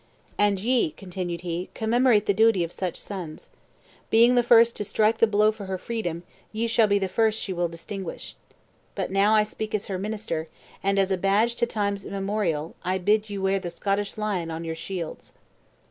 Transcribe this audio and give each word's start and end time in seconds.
And 0.35 0.59
ye," 0.59 0.89
continued 0.89 1.41
he, 1.41 1.69
"commemorate 1.75 2.25
the 2.25 2.33
duty 2.33 2.63
of 2.63 2.71
such 2.71 2.97
sons. 2.97 3.51
Being 4.09 4.33
the 4.33 4.41
first 4.41 4.75
to 4.77 4.83
strike 4.83 5.19
the 5.19 5.27
blow 5.27 5.51
for 5.51 5.65
her 5.67 5.77
freedom, 5.77 6.23
ye 6.51 6.65
shall 6.65 6.87
be 6.87 6.97
the 6.97 7.07
first 7.07 7.39
she 7.39 7.53
will 7.53 7.67
distinguish. 7.67 8.35
I 8.97 9.05
now 9.11 9.43
speak 9.43 9.75
as 9.75 9.85
her 9.85 9.99
minister; 9.99 10.47
and, 10.81 10.97
as 10.97 11.11
a 11.11 11.17
badge 11.19 11.53
to 11.57 11.67
times 11.67 12.03
immemorial, 12.03 12.73
I 12.83 12.97
bid 12.97 13.29
you 13.29 13.43
wear 13.43 13.59
the 13.59 13.69
Scottish 13.69 14.17
lion 14.17 14.49
on 14.49 14.63
your 14.63 14.73
shields." 14.73 15.33